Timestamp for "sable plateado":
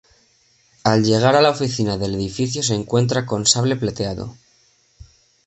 3.45-4.35